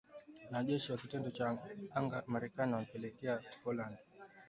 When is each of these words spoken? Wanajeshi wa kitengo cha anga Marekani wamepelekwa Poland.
Wanajeshi 0.45 0.89
wa 0.91 0.97
kitengo 0.97 1.29
cha 1.31 1.57
anga 1.93 2.23
Marekani 2.27 2.73
wamepelekwa 2.73 3.41
Poland. 3.63 3.97